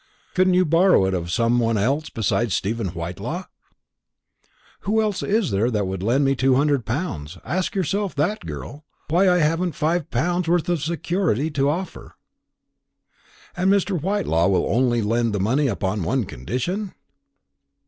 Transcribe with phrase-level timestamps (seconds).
[0.33, 3.43] "Couldn't you borrow it of some one else besides Stephen Whitelaw?"
[4.79, 7.37] "Who else is there that would lend me two hundred pounds?
[7.45, 8.83] Ask yourself that, girl.
[9.11, 12.15] Why, I haven't five pounds' worth of security to offer."
[13.55, 13.91] "And Mr.
[14.01, 16.95] Whitelaw will only lend the money upon one condition?"